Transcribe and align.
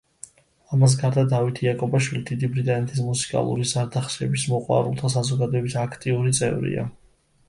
ამას 0.75 0.93
გარდა, 0.99 1.23
დავით 1.33 1.59
იაკობაშვილი 1.65 2.21
დიდი 2.29 2.49
ბრიტანეთის 2.55 3.01
მუსიკალური 3.09 3.67
ზარდახშების 3.73 4.47
მოყვარულთა 4.55 5.13
საზოგადოების 5.17 5.77
აქტიური 5.83 6.35
წევრია. 6.39 6.87